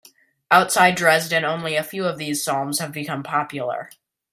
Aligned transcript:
Outside 0.49 0.95
Dresden 0.95 1.45
only 1.45 1.75
a 1.75 1.83
few 1.83 2.05
of 2.05 2.17
these 2.17 2.43
Psalms 2.43 2.79
have 2.79 2.91
become 2.91 3.21
popular. 3.21 3.91